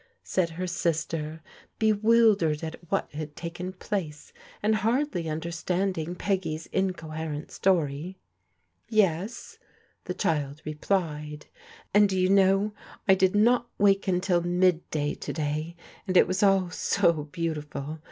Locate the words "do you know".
12.09-12.73